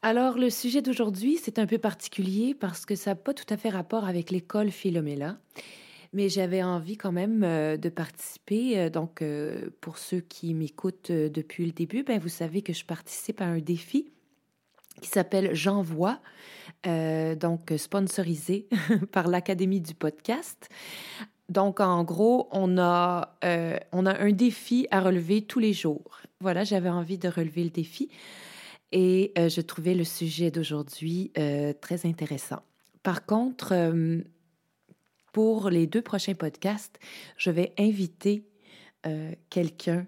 [0.00, 3.56] Alors, le sujet d'aujourd'hui, c'est un peu particulier parce que ça n'a pas tout à
[3.56, 5.38] fait rapport avec l'école Philomela,
[6.12, 8.78] mais j'avais envie quand même euh, de participer.
[8.78, 12.84] Euh, donc, euh, pour ceux qui m'écoutent depuis le début, ben, vous savez que je
[12.84, 14.12] participe à un défi
[15.02, 16.20] qui s'appelle J'envoie,
[16.84, 18.68] donc sponsorisé
[19.12, 20.68] par l'Académie du podcast.
[21.48, 23.36] Donc, en gros, on a,
[23.92, 26.20] on a un défi à relever tous les jours.
[26.40, 28.10] Voilà, j'avais envie de relever le défi
[28.92, 32.62] et euh, je trouvais le sujet d'aujourd'hui euh, très intéressant.
[33.02, 34.22] Par contre, euh,
[35.32, 36.98] pour les deux prochains podcasts,
[37.36, 38.44] je vais inviter
[39.48, 40.06] quelqu'un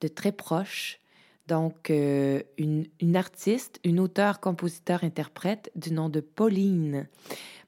[0.00, 1.00] de très proche,
[1.46, 7.08] donc une, artiste, une auteure, compositeur, interprète du nom de Pauline.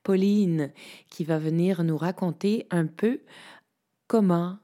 [0.03, 0.73] Pauline
[1.09, 3.21] qui va venir nous raconter un peu
[4.09, 4.59] comment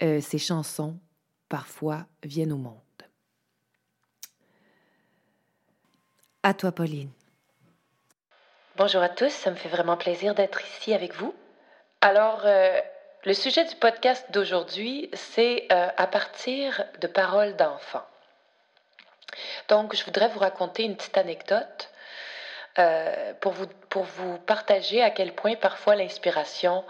[0.00, 1.00] ces chansons
[1.48, 2.91] parfois viennent au monde.
[6.44, 7.10] À toi, Pauline.
[8.76, 11.32] Bonjour à tous, ça me fait vraiment plaisir d'être ici avec vous.
[12.00, 12.80] Alors, euh,
[13.24, 18.06] le sujet du podcast d'aujourd'hui, c'est euh, à partir de paroles d'enfants.
[19.68, 21.90] Donc, je voudrais vous raconter une petite anecdote
[22.80, 26.84] euh, pour, vous, pour vous partager à quel point parfois l'inspiration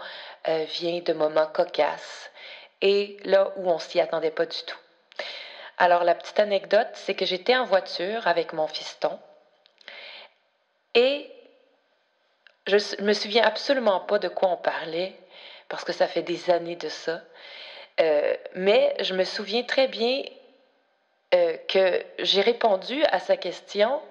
[0.47, 2.31] vient de moments cocasses
[2.81, 4.79] et là où on s'y attendait pas du tout.
[5.77, 9.19] Alors, la petite anecdote, c'est que j'étais en voiture avec mon fiston
[10.95, 11.29] et
[12.67, 15.13] je me souviens absolument pas de quoi on parlait,
[15.69, 17.21] parce que ça fait des années de ça.
[17.99, 20.23] Euh, mais je me souviens très bien
[21.33, 24.01] euh, que j'ai répondu à sa question.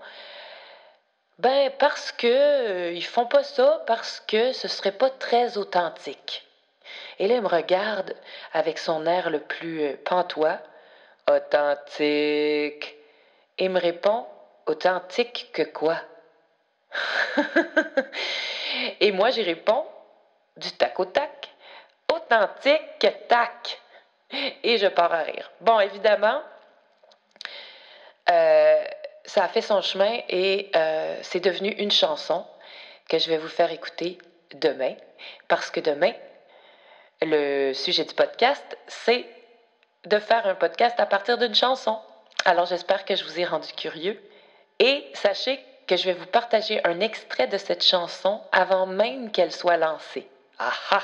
[1.39, 6.47] Ben, parce que euh, ils font pas ça, parce que ce serait pas très authentique.
[7.19, 8.15] Et là, il me regarde
[8.53, 10.59] avec son air le plus pantois.
[11.31, 12.97] Authentique.
[13.59, 14.27] Et me répond
[14.67, 15.97] Authentique que quoi?
[19.01, 19.87] Et moi, j'y réponds
[20.57, 21.51] du tac au tac,
[22.13, 23.81] authentique tac.
[24.63, 25.51] Et je pars à rire.
[25.61, 26.41] Bon, évidemment,
[28.31, 28.85] euh,
[29.25, 32.47] ça a fait son chemin et euh, c'est devenu une chanson
[33.09, 34.19] que je vais vous faire écouter
[34.55, 34.95] demain.
[35.49, 36.13] Parce que demain,
[37.21, 39.27] le sujet du podcast, c'est
[40.05, 41.99] de faire un podcast à partir d'une chanson.
[42.45, 44.21] Alors j'espère que je vous ai rendu curieux.
[44.79, 49.53] Et sachez que je vais vous partager un extrait de cette chanson avant même qu'elle
[49.53, 50.29] soit lancée.
[50.59, 51.03] Aha!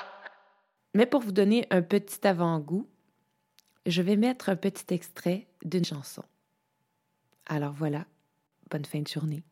[0.95, 2.89] Mais pour vous donner un petit avant-goût,
[3.87, 6.23] je vais mettre un petit extrait d'une chanson.
[7.47, 8.05] Alors voilà,
[8.71, 9.43] bonne fin de journée.